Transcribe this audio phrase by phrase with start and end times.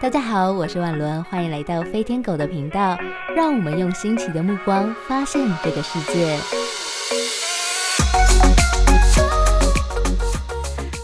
[0.00, 2.96] 大家好，我是万伦，欢迎来到飞天狗的频道，
[3.36, 6.59] 让我们用新奇的目光发现这个世界。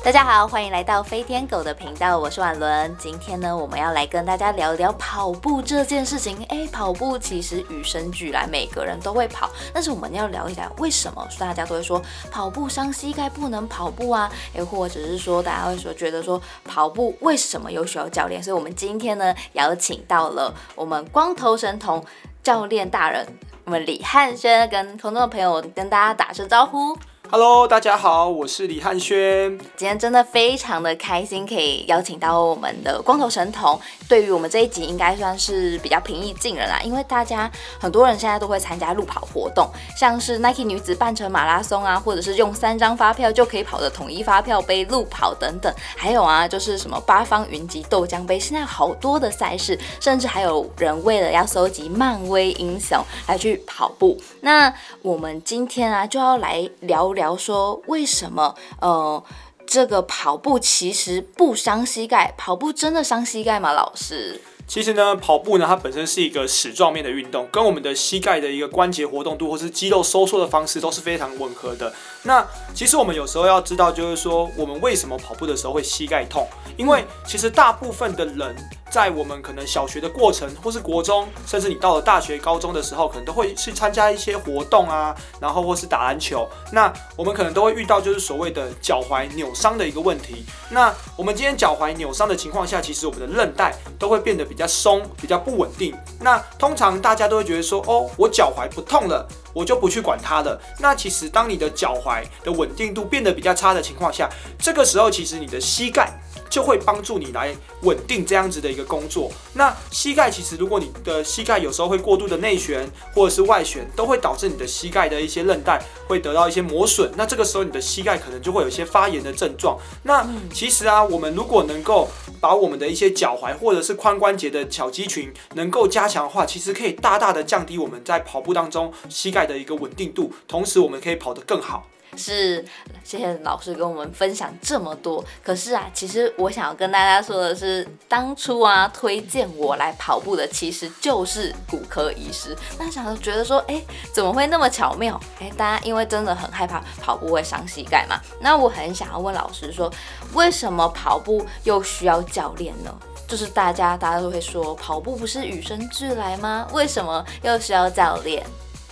[0.06, 2.96] 大家好，欢迎来到飞天狗的频道，我是婉伦。
[2.96, 6.46] 今天呢，我们要来跟大家聊一聊跑步这件事情。
[6.49, 9.50] 哎，跑步其实与生俱来，每个人都会跑。
[9.74, 12.00] 但是我们要聊一聊，为什么大家都会说
[12.31, 14.31] 跑步伤膝盖，不能跑步啊？
[14.54, 18.41] 哎，或者是说大家会说觉得说跑步为什么有需要教练？
[18.41, 22.06] 所以我们今天呢，邀请到了我们光头神童
[22.45, 23.27] 教练大人，
[23.64, 26.96] 我们李汉轩，跟空中的朋友跟大家打声招呼。
[27.28, 29.58] Hello，大家好，我是李汉轩。
[29.76, 33.78] 今天真的非常的开心，可以邀请到我们的光头神童。
[34.08, 39.68] 对于我们这一集，应该算是比较平易近人啦，因为大家很多人现在都会参加路跑活动，
[39.98, 45.74] 像是 Nike 女子半程马拉松啊，或者是用三张发票就可以跑的统一发票杯路跑等等。
[45.96, 54.16] 还有啊，就是什么八方云集豆浆杯，现在好多的赛事，甚至还有人为了要搜集漫威英雄来去跑步。
[54.42, 57.16] 那我们今天啊，就要来聊。
[57.17, 59.20] 聊说为什么呃
[59.67, 62.33] 这个跑步其实不伤膝盖？
[62.39, 63.73] 跑步真的伤膝盖吗？
[63.73, 64.41] 老师？
[64.69, 71.92] 其实呢，跑步呢它本身是一个矢状面的运动，跟我们的膝盖的一个关节活动度或是肌肉收缩的方式都是非常吻合的。
[72.23, 76.47] 那其实我们有时候要知道，就是说我们为什么跑步的时候会膝盖痛？
[76.77, 78.55] 因为其实大部分的人。
[78.97, 86.48] 在我们可能小学的过程，或是国中，甚至你到了大学、高中的时候，可能都会去参加一些活动啊，然后或是打篮球。
[86.72, 90.47] 那我们可能都会遇到就是所谓的脚踝扭伤的一个问题。
[90.70, 95.94] 那我们今天脚踝扭伤的情况下，其实我们的韧带都会变得比较松，比较不稳定。
[96.19, 100.58] 那通常大家都会觉得说，哦，我脚踝不痛了，我就不去管它了。
[100.80, 104.27] 那其实当你的脚踝的稳定度变得比较差的情况下，
[104.58, 106.19] 这个时候其实你的膝盖。
[106.48, 109.30] 就会帮助你来稳定这样子的一个工作。
[109.55, 117.11] 那膝盖其实，如果你的膝盖有时候会过度的内旋或者是外旋，都会导致你的膝盖的一些韧带会得到一些磨损。
[117.17, 119.79] 那这个时候你的膝盖可能就会有一些发炎的症状。
[120.02, 122.08] 那其实啊，我们如果能够
[122.40, 131.87] 把我们的一些脚踝或者是髋关节的小肌群能够加强的话，其实可以大大的降低我们在跑步当中膝盖的一个稳定度，同时我们可以跑得更好。
[132.16, 132.65] 是，
[133.04, 135.25] 谢谢老师跟我们分享这么多。
[135.43, 142.56] 可是啊，其实我想要跟大家说的是，当初啊推荐我来跑步的，其实就是骨科医师。
[142.78, 143.82] 那想觉得说，哎，
[144.12, 145.21] 怎么会那么巧妙？
[145.41, 148.21] 哎，大家因为真的很害怕跑步会伤膝盖嘛。
[148.41, 149.93] 那我很想要问老师说，
[150.34, 152.94] 为什么跑步又需要教练呢？
[153.28, 156.66] 就是大家大家都会说，跑步不是与生俱来吗？
[156.72, 158.47] 为什么又需要教练？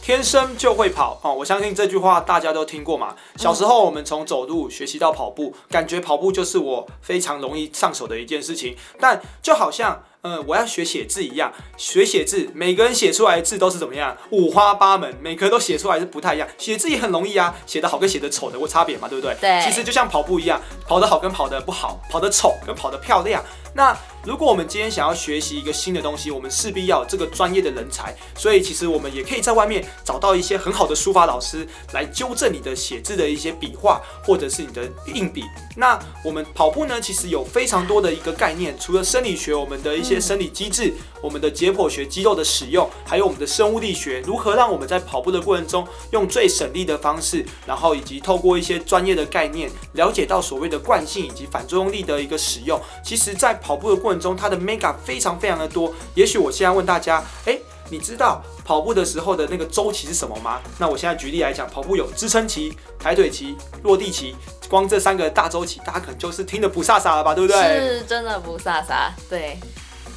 [0.04, 3.16] 天生就会跑哦，我相信这句话大家都听过嘛。
[3.36, 8.76] 小时候我们从走路学习到跑步，感觉跑步就是我非常容易上手的一件事情。
[9.00, 16.48] 但就好像，呃，我要学写字一样，学写字，每个人写出来的字都是怎么样，五花八门，每个都写出来是不太一样。
[16.56, 19.36] 写字也很容易啊，写得好跟写得丑的有差别嘛，对不对？
[19.38, 19.62] 对。
[19.62, 20.58] 其实就像跑步一样，
[20.88, 23.94] 跑得好跟跑得不好，跑得丑跟跑得漂亮，那。
[24.26, 35.44] 如果我们今天想要学习一个新的东西，我们势必要这个专业的人才，所以其实我们也可以在外面找到一些很好的书法老师来纠正你的写字的一些笔画，或者是你的硬笔。
[35.76, 52.80] 那我们跑步呢，其实有非常多的一个概念，除了生理学，我们的一些生理机制，我们的解剖学肌肉的使用，还有我们的生物力学，如何让我们在跑步的过程中用最省力的方式，然后以及透过一些专业的概念，了解到所谓的惯性以及反作用力的一个使用。
[53.02, 55.92] 其实，在跑步的过程中，它的 mega 非常非常的多。
[56.14, 57.58] 也许我现在问大家，哎，
[57.90, 60.60] 你知道跑步的时候的那个周期是什么吗？
[60.78, 64.34] 那我现在举例来讲，跑步有支撑期、抬腿期、落地期，
[64.68, 67.62] 光这三个大周期，大家可能就是听得不飒飒了吧，对不对？
[67.78, 69.10] 是真的不飒飒。
[69.28, 69.58] 对，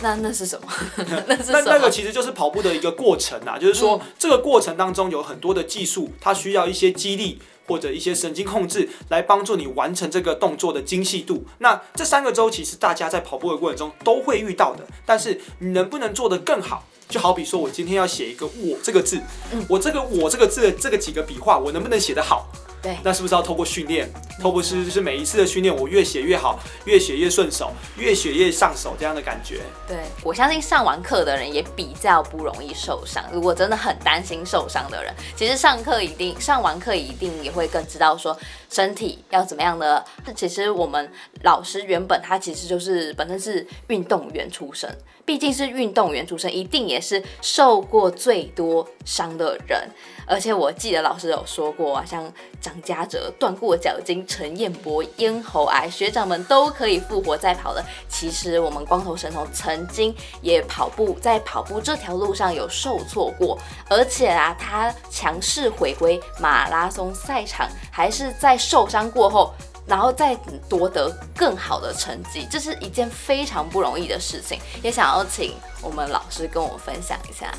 [0.02, 0.68] 那那是什么？
[1.28, 7.40] 那是那那个其实就是跑步的一个过程啊，就是说这个过程当中有很多的技术，它需要一些激励。
[7.70, 11.44] 或者一些神经控制来帮助你完成这个动作的精细度。
[11.58, 16.86] 那这三个周期是大家在跑步的过程中都会遇到的，但是你能不能做得更好？
[17.10, 19.20] 就好比说我今天要写一个“我”这个字，
[19.68, 22.48] 我这个“我”这个字的这个几个笔画，我能不能写得好？
[22.82, 24.08] 对，那是不是要透过训练？
[24.42, 29.62] 透过是就是每一次的训练，我越写越好，越写越顺手，越写越上手这样的感觉。
[29.88, 33.24] 对，我相信上完课的人也比较不容易受伤。
[33.32, 38.38] 如果真的很担心受伤的人，其实上课一定上完课一定也会更知道说
[38.70, 40.04] 身体要怎么样的。
[40.36, 41.12] 其实我们
[41.44, 44.90] 老师原本他其实就是本身是运动员出身，
[45.26, 49.90] 毕竟是运动员出身，一定也是受过最多伤的人。
[50.30, 52.30] 而且我记得老师有说过啊，像
[52.60, 57.82] 张家哲断过脚筋，陈彦博咽喉癌，学长们都可以复活再跑的。
[58.10, 63.58] 其实我们光头神童曾经也跑步，在跑步这条路上有受挫过，
[63.90, 69.54] 而且啊，他强势回归马拉松赛场，还是在受伤过后，
[69.86, 70.36] 然后再
[70.68, 74.60] 夺得更好的成绩，这是一件非常不容易的事情。
[74.82, 77.54] 也想要请我们老师跟我分享一下。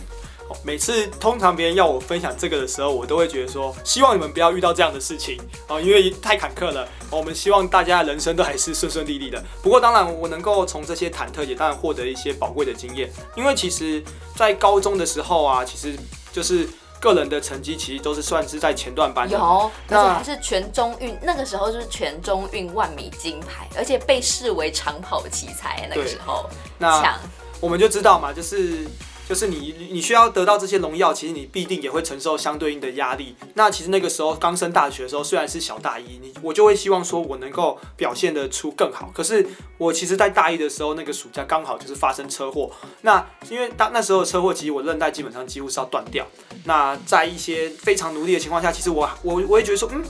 [0.63, 6.89] 每次通常别人要我分享这个的时候，我都会觉得说，希望你们不要遇到这样的事情啊，因为太坎坷了。
[7.11, 9.45] 我们希望大家的人生都还是顺顺利利的。
[9.63, 13.13] 不过当然，我能够从这些忐忑也当然获得一些宝贵的经验。
[13.37, 14.03] 因为其实，
[14.37, 15.95] 在高中的时候啊，其实
[16.33, 16.67] 就是
[17.01, 19.37] 个人的成绩其实都是算是在前段班的。
[19.37, 25.87] 有，而且还是全中运，那个时候就是全中运万米金牌，而且被视为长跑奇才。
[25.91, 26.49] 那个时候，
[26.79, 27.19] 那
[27.61, 28.87] 我们就知道嘛，就是。
[29.29, 33.37] 就是你，你需要得到这些荣耀，其实你必定也会承受相对应的压力。
[33.53, 39.11] 那其实那个时候刚升大学的时候，虽然是小大一，你我就会希望说我能够表现得出更好。
[39.15, 39.47] 可是
[39.77, 42.71] 我其实，在大一的时候，那个暑假刚好就是发生车祸。
[43.03, 46.27] 那因为当那时候车祸，其实我韧带基本上几乎是要断掉。
[46.65, 50.03] 那在一些非常努力的情况下，其实我我我也觉得说，嗯，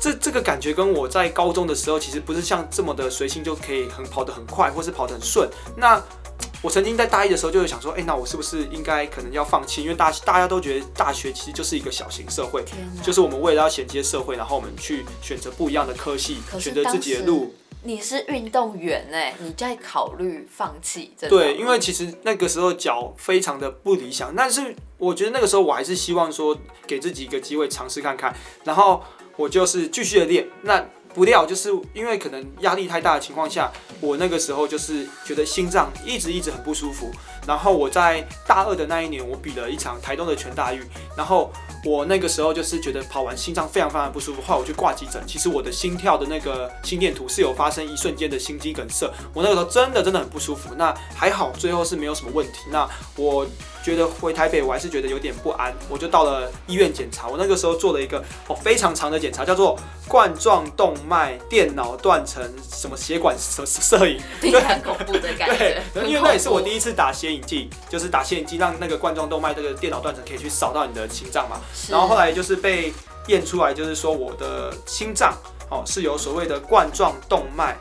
[0.00, 5.48] 这这个感觉跟我在高中的时候，其实不是像这么的随性就可以很跑得很快，或是跑得很顺。
[5.76, 6.02] 那
[6.60, 9.82] 我曾经在大一的时候就会想说，哎，那我是不是应该可能要放弃？
[9.82, 12.64] 因为大大家都觉得大学其实就是一个小型社会，
[13.02, 17.54] 就是我们为了要衔接社会，然后我们去选择不一样的科系，选择自己的路。
[17.84, 21.12] 你是运动员哎，你在考虑放弃？
[21.28, 26.58] 对，因为其实那个时候脚非常的不理想，但是我觉得那个时候我还是希望说
[26.88, 28.34] 给自己一个机会尝试看看，
[28.64, 29.00] 然后
[29.36, 30.48] 我就是继续的练。
[30.62, 30.84] 那
[31.14, 33.70] 不料就是因为可能压力太大的情况下，
[34.00, 37.10] 我那个时候就是觉得心脏一直一直很不舒服。
[37.46, 40.80] 然后我在大二的那一年，我比了一场台东的全大运，
[41.16, 41.50] 然后
[41.84, 45.22] 我那个时候就是觉得跑完心脏非常非常不舒服，后来我去挂急诊。
[45.26, 50.74] 其实我的心跳的那个心电图是有发生一瞬间的心肌梗塞，我那个时候真的真的很不舒服。
[50.76, 52.60] 那还好最后是没有什么问题。
[52.70, 53.46] 那我。
[53.88, 57.26] 觉得回台北，我还是觉得有点不安，我就到了医院检查。
[57.26, 65.82] 我那个时候做了一个哦非常长的检查，叫做冠状动脉电脑断层什么血管摄摄影，对，很恐怖的感觉。
[65.94, 71.58] 对，因为那也是我第一次打显影剂，就是打显影剂让那个冠状动脉这个电脑断层可以去扫到你的心脏嘛。
[71.88, 72.92] 然后后来就是被
[73.28, 75.32] 验出来，就是说我的心脏
[75.70, 77.74] 哦是有所谓的冠状动脉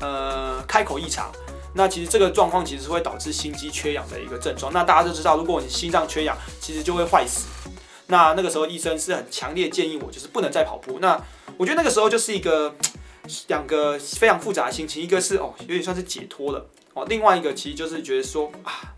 [0.00, 1.32] 呃开口异常。
[1.74, 4.72] 那其实这个状况其实是会导致心肌缺氧的一个症状。
[4.72, 7.46] 那大家都知道，如果你心脏缺氧，其实就会坏死。
[8.06, 10.98] 那那个时候医生是很强烈建议我，就是不能再跑步。
[11.00, 11.20] 那
[11.56, 12.74] 我觉得那个时候就是一个
[13.48, 18.93] 两个非常复杂的心情，一个是哦有点算是解脱了哦，另外一个其实就是觉得说啊。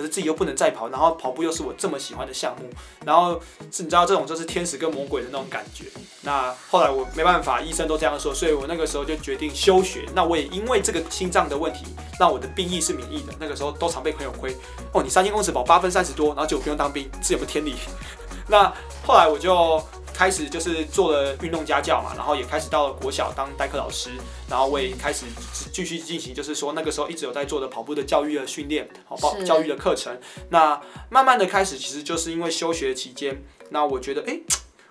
[0.00, 2.64] 可是自己又不能再跑，然后跑步又是我这么喜欢的项目，
[3.04, 3.38] 然后
[3.70, 5.84] 是你知道这种就是天使跟魔鬼的那种感觉。
[6.22, 10.06] 那后来我没办法，医生都这样说，所以我那个时候就决定休学。
[10.14, 11.84] 那我也因为这个心脏的问题，
[12.18, 13.34] 让我的兵役是免疫的。
[13.38, 14.56] 那个时候都常被朋友亏
[14.94, 17.74] 哦，你三千公尺跑八分三十多，然后就不用当兵，这有没有天理？
[18.48, 18.72] 那
[19.06, 19.82] 后来我就。
[20.12, 24.10] 开始就是做了运动家教嘛，然后也开始到了国小当代课老师，
[24.48, 25.26] 然后我也开始
[25.72, 30.18] 继续进行，就是说那个时候一直有在做的跑步的教育的训练，好，报教育的课程。
[30.50, 34.40] 那慢慢的开始，其实就是因为休学期间，那我觉得，哎，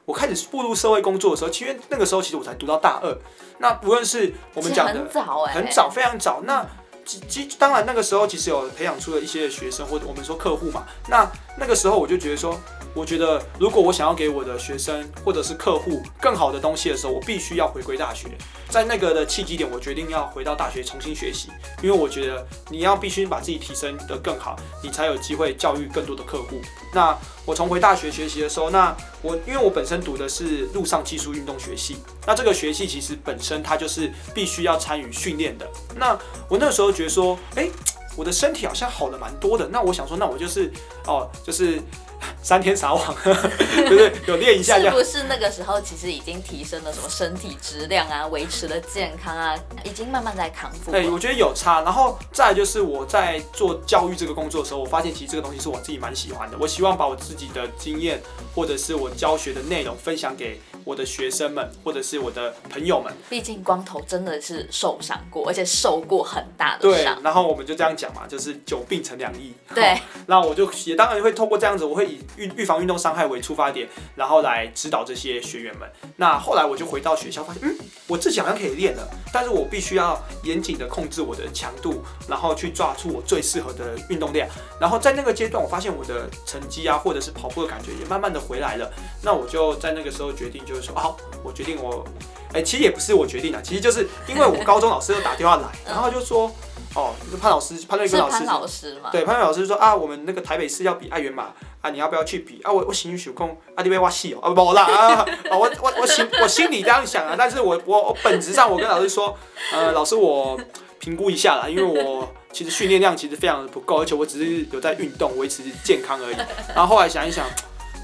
[0.06, 3.18] 我开始步入社会工作的时候，其实那个时候其实我才读到大二，
[3.60, 6.42] 那不论是我们讲的很早，很早，非常早。
[6.46, 6.66] 那
[7.06, 12.60] 其当然那个时候其实有培养出了一些学生或者我们说客户嘛，那那个时候我就觉得说。
[12.94, 18.28] 我觉得，如果我想要给我的学生或者是客户更好的东西的时候，我必须要回归大学。
[18.70, 21.50] 在那个的契机点，我决定要回到大学重新学习，
[21.82, 26.60] 因为我觉得你要必须把自己提升得更好，你才有机会教育更多的客户。
[26.94, 35.68] 那我重回大学学习的时候，那我因为我本身读的是陆上技术运动学系，那这个学系其实本身它就是必须要参与训练的。
[35.96, 36.18] 那
[36.48, 37.68] 我那时候觉得说，哎，
[38.16, 39.68] 我的身体好像好了蛮多的。
[39.68, 40.72] 那我想说，那我就是
[41.06, 41.80] 哦，就是。
[42.42, 44.14] 三天撒网， 对不对？
[44.28, 50.92] 有练一下，是不是那个时候其实已经提升了什么身体质量啊，维持了健康啊，已经慢慢在康复。
[50.92, 51.82] 对，我觉得有差。
[51.82, 56.58] 然后再就是我在做教育这个工作的时候，我发现其实这个东西是我自己蛮喜欢的。
[56.60, 58.22] 我希望把我自己的经验，
[58.56, 60.60] 或或者是我教学的内容分享给
[60.90, 63.14] 我的学生们，或者是我的朋友们。
[63.30, 69.54] 毕竟光头真的是受伤过，而且受过很大的对伤。，然后我们就这样讲嘛，就是久病成良医。
[69.76, 75.88] 对好，那我就也当然会透过这样子，我会以预预防运动伤害为出发点，然后来指导这些学员们。
[76.16, 77.78] 那后来我就回到学校，发现嗯，
[78.10, 84.50] 我自己好像可以练了，但是我必须要严谨的控制我的强度，然后去抓出我最适合的运动量。
[84.82, 88.92] 然后在那个阶段，我发现我的成绩啊，或者是跑步的感觉也慢慢的回来了。
[89.22, 92.04] 那我就在那个时候决定，就是说，好，我决定我，
[92.52, 96.52] 哎、其实也不是我决定的，其实就是因为我高中老师又打电话来，然后就说，
[96.96, 99.10] 哦，就是潘老师，潘瑞是根老师潘老师嘛？
[99.12, 102.72] 对，潘瑞老师说啊，我们那个台北市要比爱媛嘛啊，你要不要去比啊？
[102.72, 105.14] 我我心里想讲啊，你被挖戏哦，啊不啦啊
[105.52, 109.38] 啊，我我我心我心里这样想啊，但是我我我本质上我跟老师说，
[109.72, 110.60] 呃，老师我
[110.98, 116.36] 评估一下啦，因为我其实训练量其实非常的不够，而且我只是有在运动维持健康而已。
[116.76, 117.46] 然后后来想一想，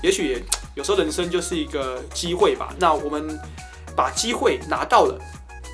[0.03, 0.43] 也许
[0.75, 3.39] 有时候人生就是一个机会吧，那我们
[3.95, 5.19] 把机会拿到了。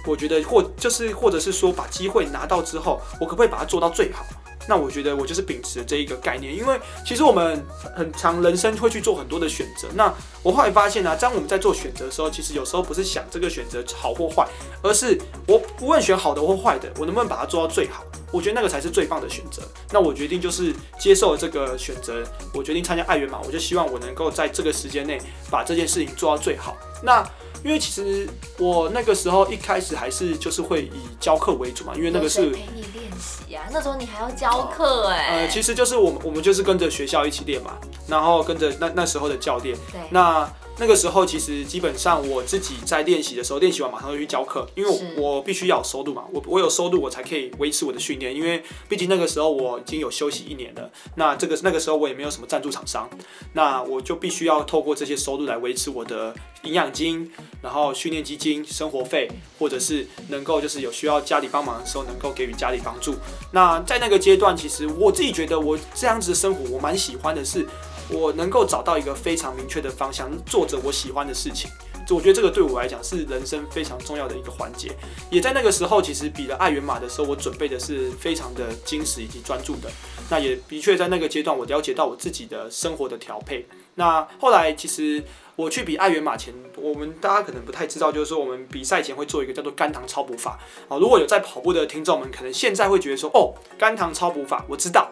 [0.05, 4.25] 我觉得或就是或者是说把机会拿到之后，我可不可以把它做到最好？
[4.69, 7.65] 那我觉得我就是秉持这一个概念，因为其实我们
[7.95, 9.87] 很长人生会去做很多的选择。
[9.95, 14.47] 那我后来发现呢、当我们在做选择的时候，其实有时候不是想这个选择好或坏，
[14.83, 18.03] 而是我无论选好的或坏的，我能不能把它做到最好？
[18.31, 19.63] 我觉得那个才是最棒的选择。
[19.91, 26.77] 那我决定就是接受这个选择，我决定参加爱媛嘛，我就希望我能够在这个时间内把这件事情做到最好。
[27.01, 27.27] 那
[27.63, 28.27] 因为其实
[28.57, 33.63] 我那个时候一开始还是就是会以教课为主嘛，因为那个是陪你练习啊？
[33.71, 37.77] 那时候你还要教课哎、呃，其实就是我们我们就是跟着学校一起练嘛，
[38.07, 39.77] 然后跟着那那时候的教练。
[39.91, 53.07] 对，那那个时候其实基本上我自己在练习的时候，练习完马上就去教课，因为我我必须要有收入嘛，我我有收入我才可以维持我的训练，因为毕竟那个时候我已经有休息一年了，那这个那个时候我也没有什么赞助厂商，
[53.53, 57.29] 那我就必须要透过这些收入来维持我的营养金，
[57.61, 63.13] 然后训练基金、生活费，或者是能够就是有需要家里帮忙的时候能够给予家里帮助。
[63.51, 67.67] 那在那个阶段，其实我自己觉得我这样子的生活我蛮喜欢的是，
[68.09, 71.69] 我能够找到一个非常明确的方向，做着我喜欢的事情。
[72.09, 74.91] 我觉得这个对我来讲是人生非常重要的一个环节。
[75.29, 79.89] 也在那个时候，其实比了爱媛马的时候，我准备的是非常的精实以及专注的。
[80.29, 83.65] 那也的确在那个阶段，我了解到我自己的生活的调配。
[83.95, 85.23] 那后来其实
[85.55, 90.59] 我去比爱媛马前，我们大家可能不太知道，就是说我们比赛前会做一个叫做肝糖超补法。
[90.89, 95.09] 啊，如果有在跑步的听众们，可能现在会觉得说，哦，肝糖超补法，我知道。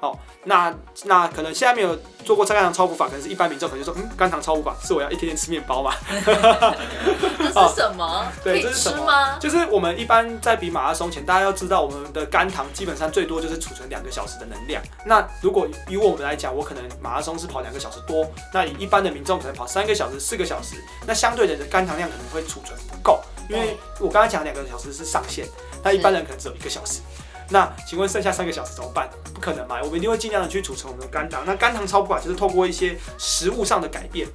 [0.00, 0.72] 好、那
[1.04, 5.92] 那可能现在没有做过肝糖超补法，可能是一般民众可能就说，嗯，肝糖超补法是我要一天天吃面包嘛？
[7.38, 8.26] 这是什么？
[8.44, 9.36] 对这是什么？
[9.40, 14.80] 就是我们一般在比马拉松前，大家要知道我们的肝糖基本上最多就是储存两个小时的能量。
[15.04, 18.24] 那如果以我们来讲，我可能马拉松是跑两个小时多，
[18.54, 20.76] 那以一般的民众可能跑三个小时、四个小时，
[21.08, 25.44] 那相对的肝糖量可能会储存不够，因为我刚刚讲两个小时是上限，
[25.82, 27.00] 那一般人可能只有一个小时。
[27.50, 29.08] 那请问剩下三个小时怎么办？
[29.32, 31.44] 不可能嘛，我们一定会尽量的去储存我们的肝糖。
[31.46, 34.28] 那肝糖超不管就是透过一些食物上的改变，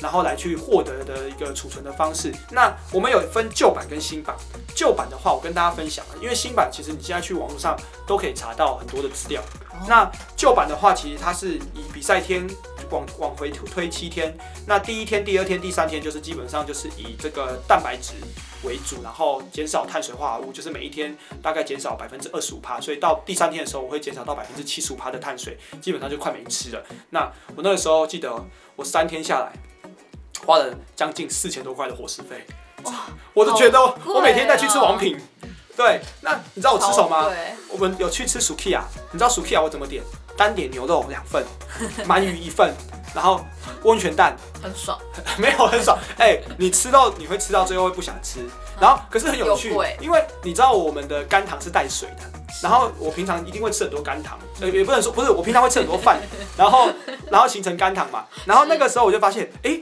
[0.00, 2.32] 然后来去获得的一个储存的方式。
[2.50, 4.36] 那我们有分旧版跟新版。
[4.74, 7.76] 旧版的话，我跟大家分享了，因为新版其实你现在去网络上
[8.06, 9.42] 都可以查到很多的资料。
[9.88, 12.46] 那旧版的话，其实它是以比赛天
[12.90, 14.36] 往往回推推七天。
[14.66, 18.12] 那第一天、第二天、第三天就是基本上就是以这个蛋白质
[18.64, 22.80] 为主，然后减少碳水化合物，就是每一天大概减少百分之二十五趴。
[22.80, 26.84] 所以到第三天的时候，我会减少到百分之七十五趴的碳水，基本上就快没吃了。
[27.10, 27.20] 那
[27.56, 28.32] 我那个时候记得
[28.76, 29.52] 我三天下来
[30.46, 32.46] 花了将近四千多块的伙食费，
[33.34, 35.18] 我都觉得我每天在去吃王品。
[35.74, 37.30] 对，那你知道我吃什么吗？
[37.70, 40.02] 我们有去吃 Sukiya，你知道 Sukiya 我怎么点？
[40.36, 41.44] 单点牛肉两份，
[42.06, 42.74] 鳗鱼一份，
[43.14, 43.44] 然后
[43.82, 44.36] 温泉蛋。
[44.62, 44.98] 很爽，
[45.38, 45.98] 没有很爽。
[46.18, 48.40] 哎、你吃到你会吃到最后会不想吃，
[48.80, 52.22] 然后可是很有趣因为你知道我们的肝糖是带水的，
[52.62, 56.20] 然后我平常一定会吃很多肝糖，呃也不能说不是，我平常会吃很多饭，
[56.56, 56.88] 然后
[57.30, 59.80] 然后形成肝糖嘛，然后那个时候我就发现，哎、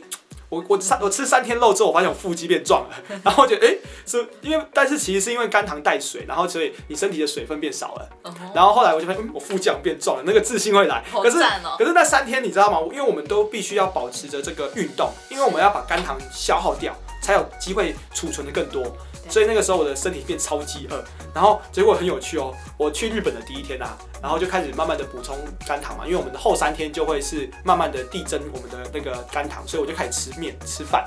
[0.50, 8.08] 我我三我吃三天肉之后，我发现我腹肌变壮了，然后我觉得哎、诶是因为但是其实是因为肝糖带水，然后所以你身体的水分变少了，
[8.52, 11.02] 然后后来我就发现，嗯，我腹肌变壮了，那个自信会来。
[11.12, 11.38] 可是
[11.78, 12.78] 可是那三天你知道吗？
[12.92, 16.92] 因为我们都必须要保持着这个运动，因为我们要把肝糖消耗掉，
[17.22, 18.84] 才有机会储存的更多。
[19.30, 22.52] 所以那个时候我的身体变超级饿，然后结果很有趣哦。
[22.76, 31.06] 我去日本的第一天啊，然后就开始慢慢的补充肝糖嘛，因为我们的后三天就会是慢慢的递增我们的那个肝糖，所以我就开始吃面吃饭。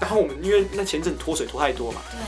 [0.00, 2.18] 然后我们因为那前阵脱水脱太多嘛，对，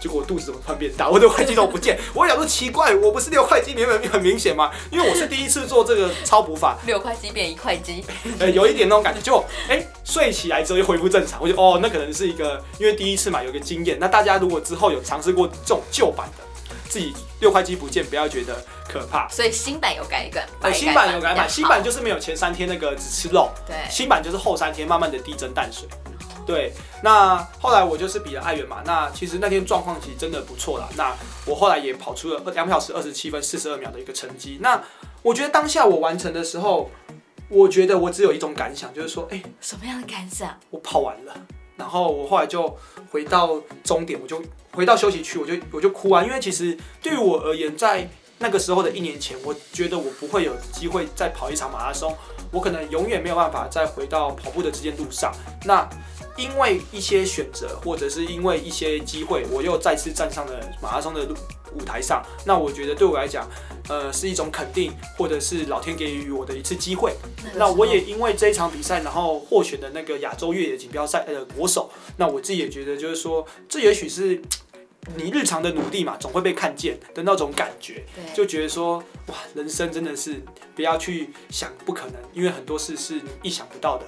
[0.00, 1.98] 结果我肚子怎么突然变大，我的块肌都不见。
[2.14, 4.70] 我想说奇怪，我不是六块肌，明明很明显吗？
[4.90, 8.04] 因为我是第一次做这个超补法，六块肌变一块肌，
[8.38, 9.20] 呃， 有一点那种感觉。
[9.20, 13.98] 就哎、睡起来之后又恢复正常，我就哦，那可能是一个因为第一次嘛，有个经验。
[13.98, 16.44] 那大家如果之后有尝试过这种旧版的，
[16.88, 19.28] 自己六块肌不见，不要觉得可怕。
[19.28, 25.88] 所以新版有改版，呃，新版有改版，新版就就是没有前三天那个只吃肉，对，新版就是后三天慢慢的递增淡水。
[26.46, 26.72] 对，
[27.02, 30.88] 那后来我就是比了爱媛嘛，那其实那天状况其实真的不错啦。
[30.96, 31.12] 那
[31.44, 34.58] 我后来也跑出了两小时二十七分四十二秒的一个成绩。
[34.60, 34.80] 那
[35.22, 36.88] 我觉得当下我完成的时候，
[37.48, 40.56] 我觉得我只有一种感想，就是说，哎、什么样的感想？
[40.70, 41.34] 我跑完了。
[41.76, 42.74] 然后我后来就
[43.10, 52.16] 回到终点，我就回到休息区，我就我就哭啊，因为其实对于我而言，在那个时候的一年前，我觉得我不会有机会再跑一场马拉松，
[52.50, 55.30] 我可能永远没有办法再回到跑步的这件路上。
[55.64, 55.86] 那
[56.36, 61.34] 因为一些选择，或者是因为一些机会，我又再次站上了马拉松的路
[61.74, 62.24] 舞台上。
[62.44, 63.48] 那我觉得对我来讲，
[63.88, 67.14] 呃，是一种肯定，或者是老天给予我的一次机会。
[67.54, 74.40] 那我也因为这一场比赛，然后获选的那个亚洲越野锦标赛的国手，那我自己也觉得就是说，这也许是
[75.16, 80.42] 你日常的努力嘛，总会被看见的那种感觉，对，就觉得说，哇，人生真的是
[80.74, 84.04] 不要去想不可能，因为很多事是你意想不到的。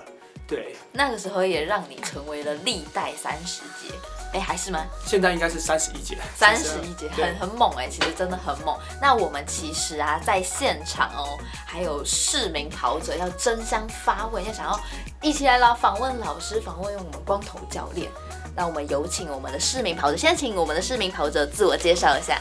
[0.49, 3.93] 对，那个时候也让你成为了历代三十节，
[4.33, 4.83] 哎，还是吗？
[5.05, 8.75] 现在应该是三十一节，三十一节很很猛哎、其实真的很猛。
[8.99, 14.81] 那我们其实啊，在现场哦，还有市民跑者要争相发问，要想要
[15.21, 18.11] 一起来了访问老师，访问我们光头教练。
[18.57, 22.41] 那我们有请我们的市民跑者，先请我们的市民跑者自我介绍一下。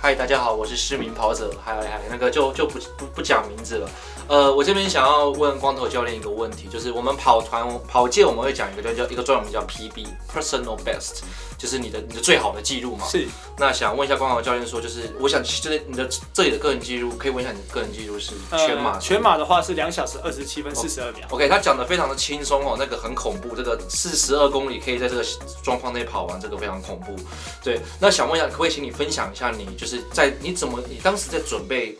[0.00, 3.88] 嗨，大家好，我是市民跑者，嗨嗨，那个就就不不不讲名字了。
[4.28, 11.20] 呃，我这边想要问光头教练一个问题，就是我们跑团跑界我们会讲一个叫叫一个专有名叫 PB Personal Best，
[11.58, 13.06] 就是你的你的最好的记录嘛。
[13.06, 13.26] 是
[13.58, 21.26] 那想问一下光头教练说，就是我想就是你的这里的个人记录，可以问一下你的个人记录是全马、呃全马的话是两小时二十七分四十二秒。
[21.30, 25.24] OK，他讲的非常的轻松哦，那个很恐怖，这个四十二公里可以在这个
[25.62, 27.14] 状况内跑完，这个非常恐怖。
[27.62, 31.98] 对，那想问一下，可不可以请你分享一下你就是在你怎么你当时在准备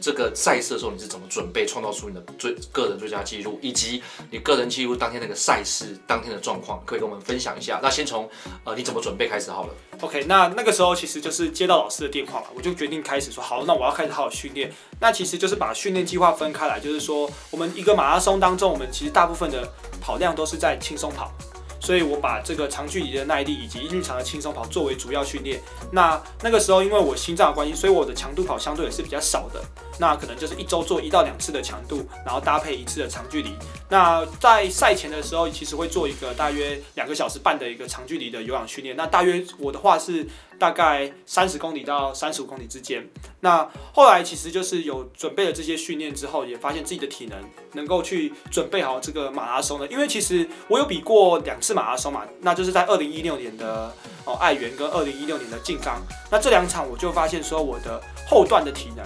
[0.00, 7.80] 这个赛事的时候，你是怎么准备创造出你的最个人最佳记录，以及你个人记录当天那个赛事当天的状况，可以跟我们分享一下？
[7.82, 8.28] 那先从
[8.64, 9.74] 呃你怎么准备开始好了。
[10.00, 14.72] OK，那那个时候其实就是接到老师的电话嘛，我就决定开始说好，那我要开始好好训练。
[15.00, 21.32] 那其实就是把训练计划分开来，就是说我们一个马拉松当中，我们其实大部分的跑量都是在轻松跑。
[21.80, 25.60] 所以我把这个长距离的耐力以及日常的轻松跑作为主要训练。
[25.92, 29.62] 那那个时候因为我心脏的关系，所以我的强度跑相对也是比较少的。
[30.00, 33.52] 那可能就是一周做一到两次的强度，然后搭配一次的长距离。
[33.88, 38.94] 那在赛前的时候，其实会做一个大约两个小时半的一个长距离的有氧训练。
[38.96, 40.24] 那大约我的话是
[40.58, 43.06] 大概三十公里到三十五公里之间。
[43.40, 47.38] 那后来其实就是有准备了这些训练之后，也发现自己的体能
[47.72, 49.86] 能够去准备好这个马拉松的。
[49.86, 53.94] 因为其实我有比过两次马拉松嘛，那就是在二零一六年的
[54.24, 56.02] 哦爱媛跟二零一六年的静冈。
[56.30, 59.04] 那这两场我就发现说我的后段的体能。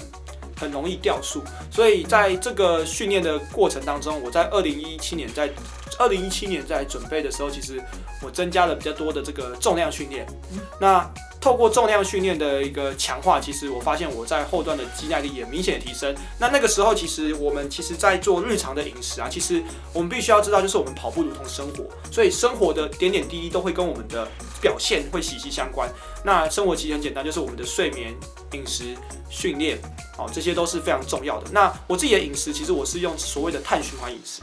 [0.54, 5.50] 很容易掉速，所以在这个训练的过程当中，我在二零一七年在
[5.98, 7.82] 二零一七年在准备的时候，其实
[8.22, 10.24] 我增加了比较多的这个重量训练。
[10.78, 11.04] 那
[11.42, 16.14] 透过重量训练的一个强化，其实我发现我在后段的肌耐力也明显提升。
[16.38, 19.60] 那那个时候，其实我们其实在做日常的饮食啊，其实
[19.92, 24.28] 我们必须要知道，就是我们跑步如同生活，所以生活的点点滴滴都会跟我们的
[24.60, 25.92] 表现会息息相关。
[26.24, 28.14] 那生活其实很简单，就是我们的睡眠、
[28.52, 28.96] 饮食、
[29.28, 29.76] 训练，
[30.16, 31.50] 哦，这些都是非常重要的。
[31.50, 34.42] 那我自己的饮食，其实我是用所谓的碳循环饮食，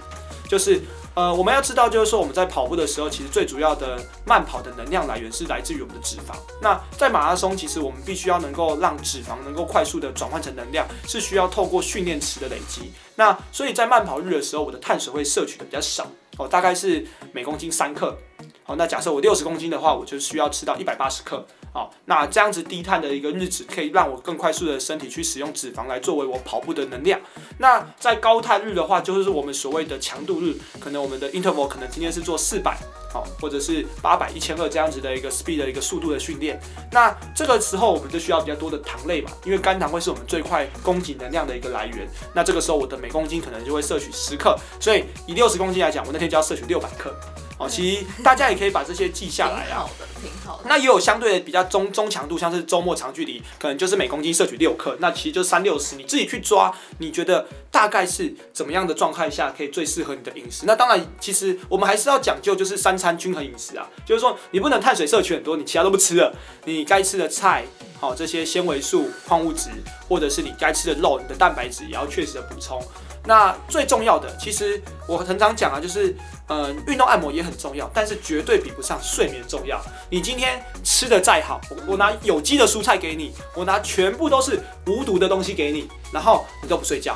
[0.49, 0.81] 就是
[1.15, 6.35] 呃，我们要知道，就是说我们在跑步的时候，其实最主要的慢跑的能量来源是来自于我们的脂肪。
[6.61, 12.91] 那在马拉松，其实我们必须要能够让脂肪能够快速的转换成能量，是需要透过训练池的累积。
[13.15, 18.17] 那所以在慢跑日的时候，我的碳水会摄取的比较少哦，大概是每公斤三克。
[18.63, 21.45] 好，那假设我六十公斤的话，我就需要吃到一百八十克。
[21.71, 27.19] 好，那这样子低碳的一个日子，可以让我更快速的身体去使用脂肪来作为我跑步的能量。
[27.59, 32.75] 那在高碳日的话，就是我们所谓的强度日，可能我们的 interval 可能今天是做四百，
[33.13, 36.59] 好，或者是八百、一千二这样子的一个 speed 的一个速度的训练。
[36.91, 42.07] 那这个时候我们就需要比较多的糖类嘛，因为肝糖会是我们最快供给能量的一个来源。
[42.33, 47.13] 那这个时候我的每公斤可能就会摄取十克，所以以六十公斤来讲，我那天就要摄取六百克。
[47.59, 49.89] 哦，其实大家也可以把这些记下来啊挺好。
[49.99, 50.07] 的。
[50.21, 50.63] 挺好的。
[50.67, 60.63] 那也有相对的比较中中强度，像是周末长距离，可能就是每公斤摄取六克，那其实就三六十，你自己去抓，你觉得大概是怎么样的状态下可以最适合你的饮食？
[60.65, 66.33] 那当然，其实我们还是要讲究就是三餐均衡饮食啊，就是说你不能碳水摄取很多，你其他都不吃了，
[66.65, 67.65] 你该吃的菜。
[67.99, 69.69] 好，这些纤维素、矿物质，
[70.07, 72.81] 或者是你该吃的肉，你的蛋白质也要确实的补充。
[73.25, 76.15] 那最重要的，其实我很常讲啊，就是
[76.47, 79.79] 嗯，运动按摩也很重要，但是绝对比不上睡眠重要。
[80.09, 87.15] 你今天吃的再好，我我拿有机的蔬菜给你，我拿全部都是无毒的东西给你，然后你都不睡觉。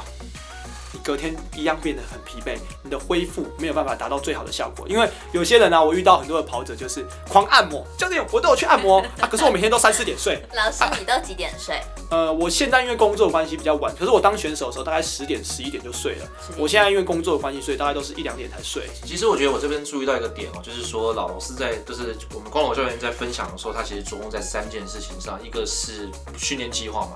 [0.93, 4.87] 你隔天一样变得很疲惫，你的恢复没有办法达到最好的效果。
[4.87, 10.41] 因为有些人呢，我遇到很多的跑者就是狂按摩，教练我都有去按摩 啊，可是我每天都三四点睡。
[10.53, 11.81] 老师，你都几点睡？
[12.11, 16.25] 呃，我现在因为工作关系比较晚，可是我当选手的时候大概十点、十一点就睡了。
[16.57, 18.87] 我现在因为工作的关系，所以大概都是一两点才睡。
[19.03, 27.15] 其实我觉得我这边注意到一个点哦，就是说老老师在就是我们光头教练在分享的时候，他其实着重在三件事情上，一个是训练计划嘛，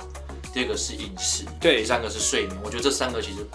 [0.54, 2.58] 第二个是饮食，对，第三个是睡眠。
[2.64, 3.46] 我觉得这三个其实。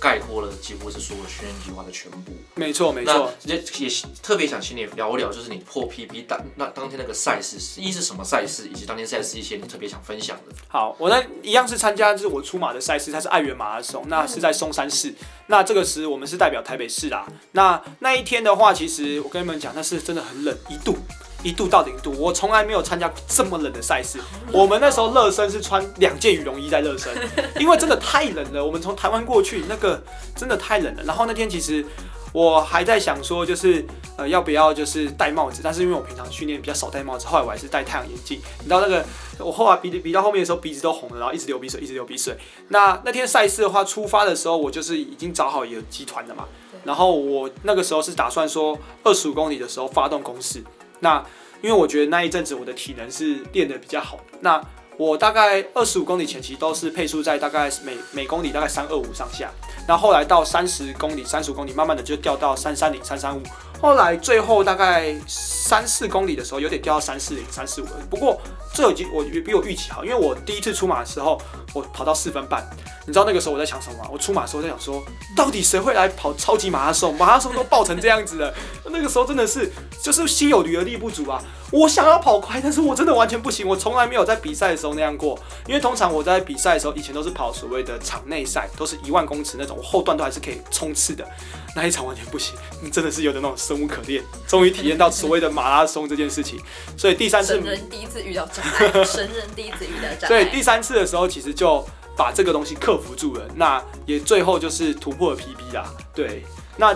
[0.00, 2.32] 概括了几乎是所有训练计划的全部。
[2.56, 3.32] 没错，没错。
[3.44, 3.88] 也也
[4.20, 10.52] 特别想请你聊聊，就是你破 PB 当那当天那个赛事，一是什么赛事，以及当天赛事一些你特别想分享的。
[10.66, 15.14] 好，我呢一样是参加，就是我出马的赛事，它是爱媛马拉松，那是在松山市。
[15.46, 17.24] 那这个时我们是代表台北市啦。
[17.52, 20.96] 那那一天的话，其实我跟你们讲，那是真的很冷，一度。
[21.42, 24.18] 一度到零度，我从来没有参加过这么冷的赛事。
[24.52, 27.12] 我们那时候热身是穿两件羽绒衣在热身，
[27.58, 28.64] 因为真的太冷了。
[28.64, 30.02] 我们从台湾过去，那个
[30.36, 31.02] 真的太冷了。
[31.04, 31.84] 然后那天其实
[32.32, 33.84] 我还在想说，就是
[34.16, 38.40] 呃要不要就是戴帽子，但是因为我平常训练比较少戴帽子，后来我还是戴太阳眼镜。
[38.58, 39.04] 你知道那个
[39.38, 42.36] 我后来鼻鼻到后面的时候鼻子都红了，然后一直流鼻水，一直流鼻水。
[42.68, 46.46] 那那天赛事的话，出发的时候我就是已经找好一个集团了嘛。
[46.84, 50.62] 然后我那个时候是打算说二十五公里的时候发动攻势。
[51.02, 51.22] 那
[51.60, 54.60] 因为我觉得那一阵子我的体能是练得比较好，那
[54.96, 59.50] 我大概二十五公里前期都是配速在大概每每公里大概三二五上下，
[59.88, 63.42] 那后来到三十公里、三十五公里，慢慢的就掉到三三零、三三五。
[63.80, 68.06] 后来最后大概三四公里的时候，有点掉到三四零、三四五了。
[68.08, 68.40] 不过
[68.74, 71.40] 这已经我比我预期好，因为我第一次出马的时候，
[71.74, 72.66] 我跑到四分半。
[73.04, 74.08] 你知道那个时候我在想什么吗？
[74.12, 75.02] 我出马的时候在想说，
[75.36, 77.14] 到底谁会来跑超级马拉松？
[77.16, 78.54] 马拉松都爆成这样子了，
[78.90, 81.42] 那个时候真的是就是心有余而力不足啊！
[81.72, 83.66] 我想要跑快，但是我真的完全不行。
[83.66, 91.26] 我从来没有在比赛的时候那样过，因为通常我在比赛的时候，以前都是跑所谓的场内赛，都是一万公尺那种，后段都还是可以冲刺的。
[91.74, 92.54] 那一场完全不行，
[92.92, 94.22] 真的是有点那种生无可恋。
[94.46, 96.60] 终于体验到所谓的马拉松这件事情，
[96.96, 100.28] 所以第三次，神人第一次遇到障碍，神人第一次遇到障碍。
[100.28, 101.82] 所以第三次的时候，其实就
[102.14, 103.48] 把这个东西克服住了。
[103.56, 105.90] 那也最后就是突破了 PB 啦。
[106.14, 106.44] 对，
[106.76, 106.94] 那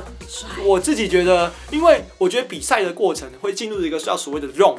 [0.62, 4.76] 我自己觉得，因为我觉得比赛的过程会进入一个叫所谓的 “run”，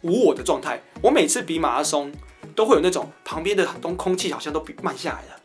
[0.00, 0.82] 无我的状态。
[1.02, 2.10] 我每次比马拉松
[2.54, 5.40] 都会有那种旁边的东空气好像都比慢下来了。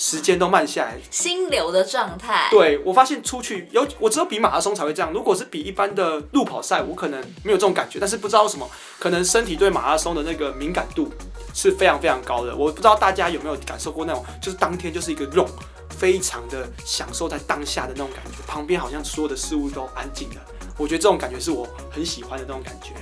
[0.00, 2.48] 时间都慢下来，心流的状态。
[2.50, 5.12] 对我发现出去有，我只有比马拉松才会这样。
[5.12, 7.98] 如果是比一般的路跑赛，我可能没有这种感觉。
[8.00, 8.66] 但是不知道什么，
[8.98, 11.12] 可能身体对马拉松的那个敏感度
[11.52, 12.56] 是非常非常高的。
[12.56, 15.46] 我不知道大家有没有感受过那种，就是当天就是一个 run，
[15.90, 20.36] 非常的享受在当下的那种感觉，旁边好像所有的事物都安静了。
[20.78, 22.94] 我觉得这种感觉是我很喜欢的那种感觉。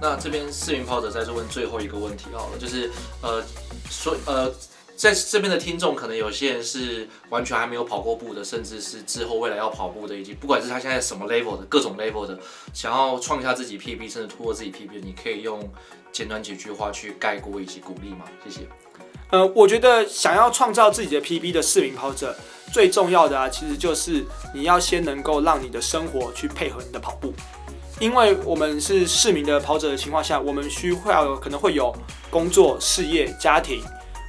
[0.00, 3.44] 那这边四名跑者再次问最后一个问题好了，就是呃，
[3.90, 4.50] 说呃。
[4.98, 12.36] 在这边的听众，可能有些人是完全还没有跑过步的，甚至是之后未来要跑步的，以及不管是他现在什么 level 的各种 level 的，
[12.74, 15.70] 想要创下自己 PB，甚至突破自己 PB，你可以用
[16.10, 18.24] 简短几句话去概括以及鼓励吗？
[18.44, 18.66] 谢谢。
[19.30, 22.36] 呃，我觉得想要创造自己的 PB 的市民跑者，
[22.72, 27.32] 最重要的啊，其实就是你要先能够让你的生活去配合你的跑步，
[28.00, 31.94] 因为我们是市民的跑者的情况下，我们需要可能会有
[32.30, 33.80] 工作、事业、家庭。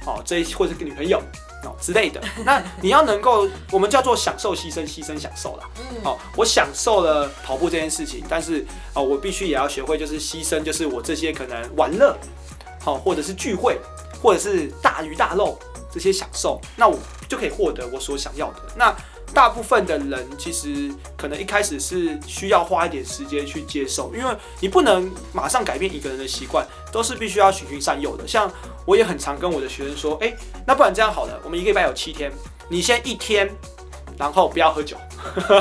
[0.06, 1.18] 哦，这或者跟女朋友
[1.64, 5.68] 哦之类的，那你要能够，我们叫做享受牺牲，牺牲享受啦。
[5.76, 12.16] 嗯，好，我享受了跑步这件事情，但是哦，我必须也要学会，就是牺牲，就是我这些可能玩乐，
[12.82, 13.78] 好，或者是聚会，
[14.22, 15.58] 或者是大鱼大肉
[15.92, 18.62] 这些享受，那我就可以获得我所想要的。
[18.76, 18.94] 那
[19.32, 28.26] 大部分的人其实可能一开始是需要花一点时间去接受，因为你不能马上改变一个人的习惯，都是必须要循循善诱的。
[28.26, 28.50] 像
[28.84, 30.34] 我也很常跟我的学生说，哎，
[30.66, 32.30] 那不然这样好了，我们一个礼拜有七天，
[32.68, 33.48] 你先一天，
[34.18, 34.96] 然后不要喝酒，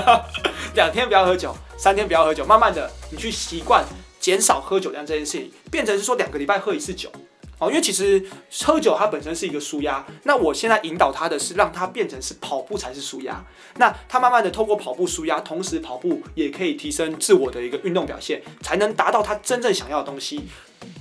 [0.74, 3.86] 两天不要喝酒，三天不要喝酒，慢慢的你去习惯
[4.20, 7.12] 减少喝酒量这件事情，变成是说两个礼拜喝一次酒，
[7.60, 8.26] 哦，因为其实
[8.64, 13.44] 喝酒它本身是一个舒压，那我现在引导他的是让他变成是跑步才是舒压，
[13.76, 20.48] 那他慢慢的透过跑步舒压，同时跑步也可以提升自我的一个运动表现，才能达到他真正想要的东西，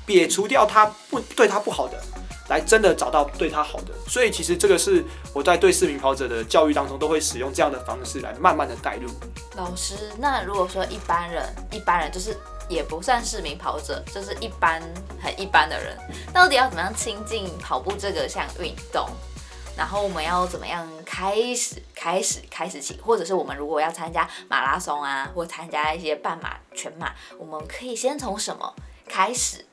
[0.04, 2.02] 撇除掉他不对他不好的，
[2.48, 3.94] 来真的找到对他好的。
[4.08, 9.08] 所以其实这个是我在对市民跑者的教育当中都会使用这样的方式来慢慢的带入。
[9.56, 12.36] 老师，那如果说一般人，一般人就是
[12.68, 14.82] 也不算市民跑者，就是一般
[15.20, 15.96] 很一般的人，
[16.32, 19.08] 到底要怎么样亲近跑步这个项运动？
[19.76, 28.74] 然后我们要怎么样开始开始开始起，或者是我们如果要参加马拉松啊，或参加一些半马、全马，我们可以先从什么
[29.08, 29.64] 开始？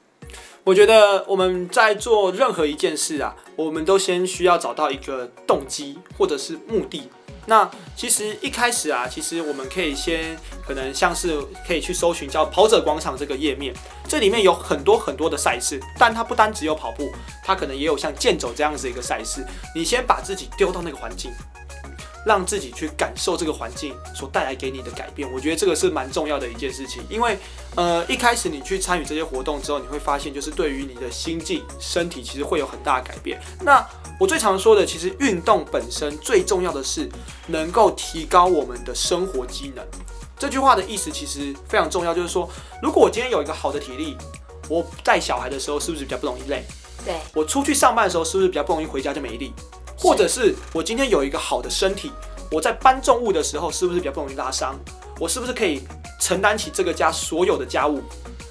[0.63, 7.09] 我觉得我们在做任何一件事啊，我们都先需要找到一个动机或者是目的。
[7.45, 13.73] 那其实一开始啊，其实我们可以先可能像是可以去搜寻叫跑者广场这个页面，
[14.07, 17.11] 这里面有很多很多的赛事，但它不单只有跑步，
[17.43, 19.45] 它可能也有像健走这样子一个赛事。
[19.75, 21.31] 你先把自己丢到那个环境。
[22.25, 27.03] 让自己去感受这个环境所带来给你的改变，我觉得这个是蛮重要的一件事情。
[27.07, 27.37] 因为，
[27.75, 33.39] 呃，一开始你去参与这些活动之后，你会发现，就是对于你的心境、身体，其实会有很大的改变。
[33.61, 33.85] 那
[34.19, 37.07] 我最常说的，其实运动本身最重要的是
[37.47, 39.85] 能够提高我们的生活机能。
[40.37, 42.49] 这句话的意思其实非常重要，就是说，
[42.81, 44.17] 如果我今天有一个好的体力，
[44.67, 46.63] 我带小孩的时候是不是比较不容易累？
[47.05, 49.53] 对，我出去上班的时候是不是比较不容易回家就没力？
[49.97, 52.11] 或者是我今天有一个好的身体，
[52.51, 54.75] 我在搬重物的时候是不是比较不容易拉伤？
[55.19, 55.81] 我是不是可以
[56.19, 58.01] 承担起这个家所有的家务，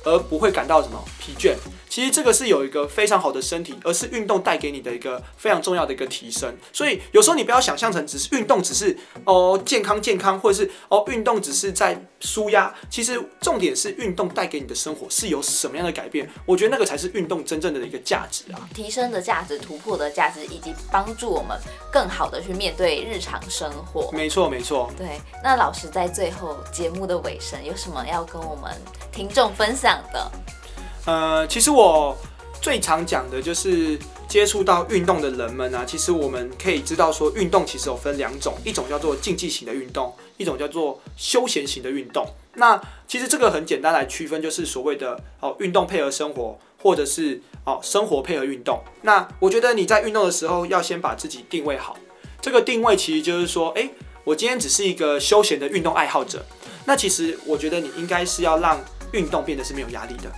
[0.04, 1.54] 而不会感到什么疲倦？
[1.94, 6.52] 其实这个是有一个非常好的身体，而是运动带给你的一个非常重要的一个提升。
[6.72, 12.74] 所以有时候你不要想象成只是运动，只是哦健康健康，或者是哦运动只是在舒压。
[12.90, 16.28] 其实重点是运动带给你的生活是有什么样的改变？
[16.44, 21.56] 我觉得那个才是运动真正的一个价值啊，提升的价值、突破的价值，以及帮助我们
[21.92, 24.10] 更好的去面对日常生活。
[24.10, 24.90] 没错没错。
[24.98, 28.72] 对，那老师在最后节目的尾声有什么要跟我们
[29.12, 30.28] 听众分享的？
[31.06, 32.16] 呃，其实我
[32.62, 42.26] 最常讲的就是接触到运动的人们啊，其实我们可以知道说，运动其实有分两种，一种叫做竞技型的运动，一种叫做休闲型的运动。
[42.54, 48.82] 那其实这个很简单来区分，就是所谓的哦，运动配合生活，或者是哦，生活配合运动。
[49.02, 51.98] 那我觉得你在运动的时候，要先把自己定位好。
[52.40, 53.90] 这个定位其实就是说，诶，
[54.24, 56.44] 我今天只是一个休闲的运动爱好者。
[56.86, 58.78] 那其实我觉得你应该是要让
[59.14, 60.30] 运动变得是没有压力的。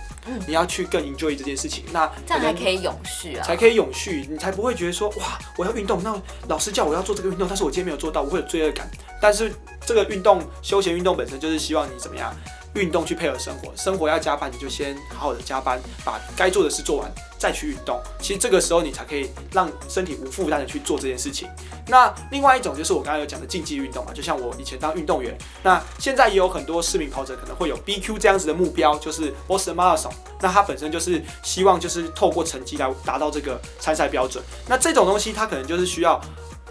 [0.45, 6.15] 你要去更 enjoy 这件事情，那这样才可以永续啊，才可以永续，你才不会觉得说哇，我要运动，那
[6.47, 8.89] 老师叫我要做这个运动，但是我今天没有做到，我会有罪恶感。
[9.19, 12.35] 但是这个运动，休闲运动本身就是希望你怎么样？
[12.77, 18.01] 运动去配合生活，生活要加班，你就先好好的加班，把该做的事做完，再去运动。
[18.19, 21.49] 其实这个时候你才可以让身体无负担的去做这件事情。
[21.87, 30.11] 那另外一种就是我刚刚有讲的竞技运动嘛，就像我以前当运动员，那现在也有很多市民跑者可能会有 BQ 这样子的目标，就是 Boston Marathon。
[30.41, 34.43] 那他本身就是希望就是透过成绩来达到这个参赛标准。
[34.67, 36.21] 那这种东西它可能就是需要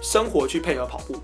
[0.01, 1.21] 生活去配合跑步，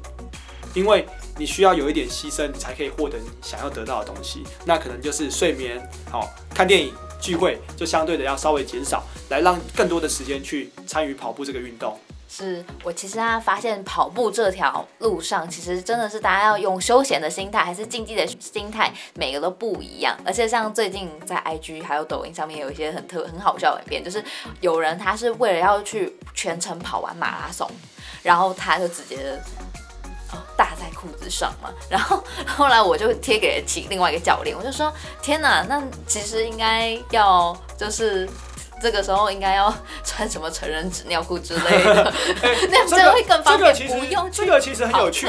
[0.75, 1.07] 因为。
[1.43, 4.45] 你需要有一点牺牲，你才可以获得你想要得到的东西。
[4.65, 5.77] 那可能就是睡眠，
[6.09, 11.99] 好看电影、聚会，就相对的要稍微减少，来让更多的时间去参与跑步这个运动。
[12.29, 20.17] 是我其实啊发现跑步这条路上，其实真的是大家要用休闲的心态，还是竞技的心态，每个都不一样。
[20.25, 24.23] 而且像最近在 IG 还有抖音上面有一些很特很好笑的影片，就是
[24.61, 27.69] 有人他是为了要去全程跑完马拉松，
[28.23, 29.19] 然后他就直接。
[30.57, 34.92] 搭在裤子上嘛， 然后后来我就贴给了其另外一个教练，我就说
[35.23, 38.29] 天哪，那其实应该要就是
[38.81, 39.73] 这个时候应该要
[40.05, 42.12] 穿什么成人纸尿裤之类的，
[42.71, 43.75] 那样这样会更方便。
[43.75, 45.27] 不用这个其实很有趣，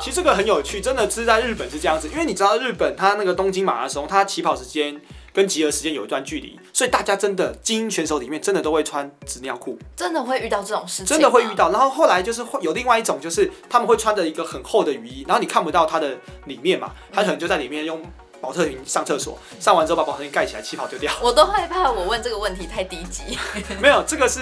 [0.00, 5.00] 其实这个很有趣，真的是在日本是这样子，因为你知道日本它那个东京马拉松，它起跑时间。
[5.32, 11.70] 跟集合时间有一段距离，所以大家真的精英选手里面真的都会穿纸尿裤，真的会遇到这种事情，真的会遇到。
[11.70, 16.16] 然后后来就是会有另外一种，就是他们会穿着一个很厚的雨衣，然后你看不到它的
[16.46, 18.02] 里面嘛，他可能就在里面用
[18.40, 21.12] 保特瓶上厕所，上完之后把保特瓶盖起来，起跑丢掉。
[21.22, 23.38] 我都害怕我问这个问题太低级。
[23.80, 24.40] 没有，这个是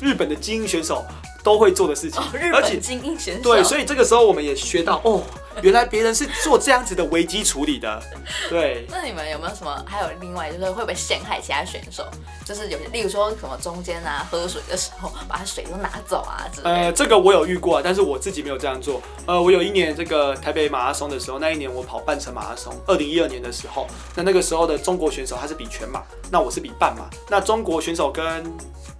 [0.00, 1.04] 日本的精英选手。
[1.44, 5.22] 都会做的事情，日本精英选手对，所以这个时候我们也学到哦，
[5.62, 8.02] 原来别人是做这样子的危机处理的。
[8.48, 9.84] 对， 那你们有没有什么？
[9.86, 12.04] 还有另外就是会不会陷害其他选手？
[12.44, 16.76] 就是有，例如说什么中间啊喝水的时候把水都拿走啊之类的。
[16.76, 19.00] 呃，这个我有遇过，但是我自己没有这样做。
[19.26, 27.08] 呃，我有一年这个台北马拉松的时候，那一年我跑半程马拉松，二零一二年的时候，那那个时候的中国选手他是比全马，那我是比半马。
[27.28, 28.24] 那中国选手跟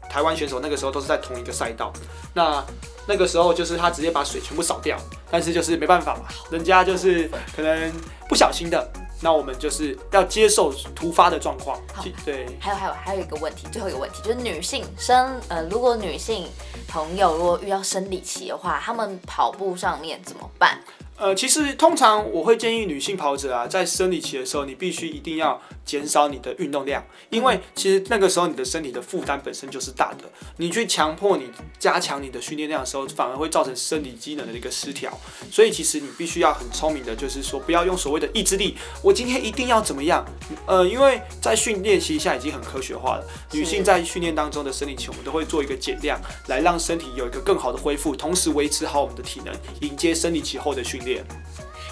[0.09, 1.93] 台湾选手那个时候都是在同一个赛道，
[2.35, 2.65] 那
[3.07, 4.99] 那个时候就是他直接把水全部扫掉，
[5.31, 7.93] 但是就是没办法嘛，人家就是可能
[8.29, 8.91] 不小心的，
[9.21, 12.05] 那我们就是要接受突发的状况好。
[12.25, 16.47] 对，还有还有还有一个问题，最后一个问题就是女性生呃，如果女性
[16.89, 20.81] 朋友如果遇到生理期的话，她们跑步上面怎么办？
[21.19, 30.25] 呃，其实通常我会建议女性跑者啊，在生理期的时候，你必须一定要减少你的运动量，因为其实那个时候你的身体的负担本身就是大的，
[30.57, 35.17] 你去强迫你加强你的训练量的时候，反而会造成生理机能的一个失调。
[35.51, 40.27] 所以其实你必须要很聪明的，就是说不要用所谓的意志力，我今天一定要怎么样？
[40.67, 51.25] 呃，因为在训练期下已经很科学化了，女性在训练当中的生理期，我们都会做一个减量，来让身体有一个更好的恢复，同时维持好我们的体能，迎接生理期后的训练。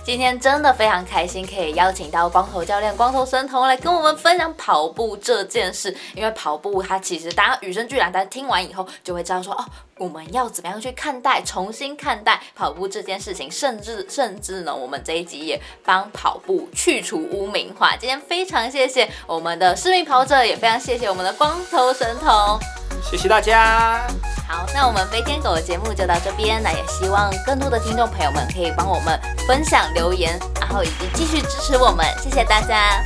[0.04, 5.96] 今天真的非常开心，可以邀请到光头教练、光头神童来跟我们分享跑步这件事。
[6.14, 9.64] 因为跑步它其实大家与生俱来，但听完以后就会知道说哦，
[9.98, 17.96] 我们要怎么样去看待、重新看待跑步这件事情，甚至甚至呢，我们这一集也帮跑步去除污名化。
[17.96, 22.58] 今天非常谢谢我们的市民跑者，也非常谢谢我们的光头神童。
[23.08, 24.04] 谢谢大家。
[24.48, 33.02] 好，那我们飞天狗的节目就到这边，那也希望更多的听众朋友们可以帮我们分享留言，然后以及继续支持我们，谢谢大家。